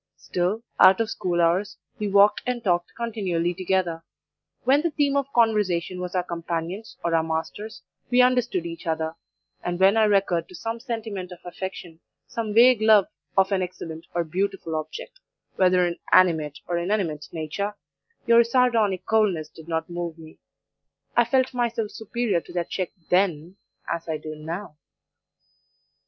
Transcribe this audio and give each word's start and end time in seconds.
Still, 0.17 0.63
out 0.79 0.99
of 0.99 1.11
school 1.11 1.39
hours 1.39 1.77
we 1.99 2.07
walked 2.07 2.41
and 2.47 2.63
talked 2.63 2.89
continually 2.97 3.53
together; 3.53 4.01
when 4.63 4.81
the 4.81 4.89
theme 4.89 5.15
of 5.15 5.31
conversation 5.31 6.01
was 6.01 6.15
our 6.15 6.23
companions 6.23 6.97
or 7.03 7.13
our 7.13 7.21
masters 7.21 7.83
we 8.09 8.19
understood 8.19 8.65
each 8.65 8.87
other, 8.87 9.13
and 9.63 9.79
when 9.79 9.97
I 9.97 10.05
recurred 10.05 10.49
to 10.49 10.55
some 10.55 10.79
sentiment 10.79 11.31
of 11.31 11.37
affection, 11.45 11.99
some 12.25 12.51
vague 12.51 12.81
love 12.81 13.09
of 13.37 13.51
an 13.51 13.61
excellent 13.61 14.07
or 14.15 14.23
beautiful 14.23 14.73
object, 14.75 15.19
whether 15.55 15.85
in 15.85 15.99
animate 16.11 16.57
or 16.67 16.79
inanimate 16.79 17.27
nature, 17.31 17.75
your 18.25 18.43
sardonic 18.43 19.05
coldness 19.05 19.49
did 19.49 19.67
not 19.67 19.87
move 19.87 20.17
me. 20.17 20.39
I 21.15 21.25
felt 21.25 21.53
myself 21.53 21.91
superior 21.91 22.41
to 22.41 22.53
that 22.53 22.71
check 22.71 22.89
THEN 23.11 23.57
as 23.87 24.09
I 24.09 24.17
do 24.17 24.33
NOW. 24.35 24.75